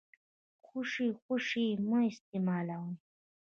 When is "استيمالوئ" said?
2.09-2.93